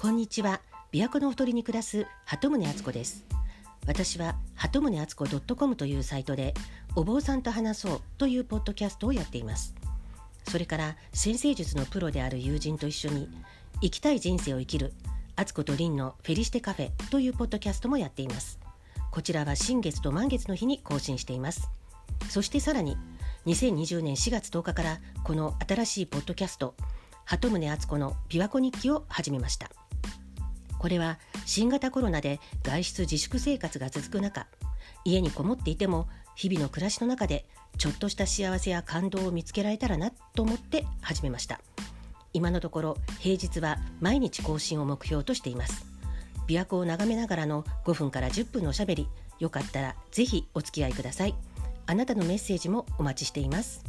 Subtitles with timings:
[0.00, 0.60] こんにちは。
[0.92, 3.24] 琵琶湖のほとりに暮らす鳩宗敦子です。
[3.84, 6.54] 私は鳩宗敦子 .com というサイトで
[6.94, 9.74] お坊さんと話そうというポッドキャストをやっています。
[10.48, 13.28] それから先生術のプロである友人と一緒に
[13.80, 14.92] 生きたい人生を生きる
[15.34, 18.60] 敦子と凛のフェリシテカフェというポッドキャストもやっています。
[19.10, 21.70] こちらは新月と満月の日に更新しています。
[22.28, 22.96] そしてさらに
[23.46, 26.76] 2020年4月10日からこの新しいポッドキャスト
[27.24, 29.68] 鳩宗敦子の琵琶湖日記を始めました。
[30.78, 34.46] これは新型コロナで外出自粛生活が続く中
[35.04, 37.46] 家にこもっていても日々の暮らしの中で
[37.78, 41.60] ちょっとした幸せや感動を見つけられたらなと思って始めました。
[42.32, 45.86] 今のところ平日は毎日更新を目標としています。
[46.46, 49.08] 琵琶湖を眺めながらの5分から10分のおしゃべり。
[49.38, 51.34] よかったらぜひお付き合いください。
[51.86, 53.84] あなたのメッセージもお待ちしています。